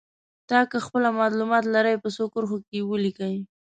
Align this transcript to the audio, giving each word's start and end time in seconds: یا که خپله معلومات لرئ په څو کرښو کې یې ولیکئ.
یا 0.51 0.61
که 0.71 0.77
خپله 0.85 1.09
معلومات 1.19 1.63
لرئ 1.73 1.95
په 2.03 2.09
څو 2.15 2.23
کرښو 2.33 2.57
کې 2.65 2.75
یې 2.79 2.87
ولیکئ. 2.89 3.35